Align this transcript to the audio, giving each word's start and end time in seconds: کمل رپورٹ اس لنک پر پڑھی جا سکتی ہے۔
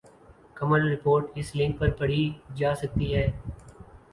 کمل 0.55 0.87
رپورٹ 0.91 1.25
اس 1.35 1.55
لنک 1.55 1.79
پر 1.79 1.89
پڑھی 1.99 2.23
جا 2.55 2.73
سکتی 2.75 3.13
ہے۔ 3.15 3.25